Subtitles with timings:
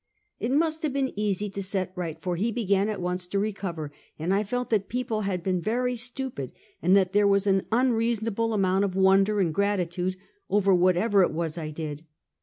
[0.39, 3.91] It must have been easy to set right, for he began at once to recover,
[4.17, 8.55] and I felt that people had been very stupid, and that there was an unreasonable
[8.55, 10.17] amount of wonder and gratitude
[10.49, 12.01] over whatever it was I did.